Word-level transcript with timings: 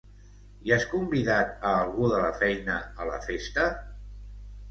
Hi 0.67 0.71
has 0.75 0.85
convidat 0.93 1.51
a 1.71 1.75
algú 1.81 2.09
de 2.13 2.21
la 2.23 2.31
feina, 2.39 2.77
a 3.05 3.09
la 3.13 3.19
festa? 3.29 3.67